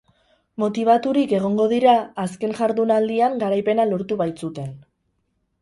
Motibaturik 0.61 1.33
egongo 1.39 1.67
dira 1.75 1.93
azken 2.25 2.57
jardunaldian 2.63 3.39
garaipena 3.45 3.89
lortu 3.93 4.19
baitzuten. 4.23 4.77